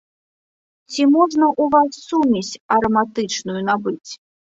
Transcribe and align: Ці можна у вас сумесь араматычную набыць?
Ці 0.93 1.01
можна 1.17 1.51
у 1.61 1.69
вас 1.75 1.91
сумесь 2.07 2.53
араматычную 2.79 3.61
набыць? 3.73 4.11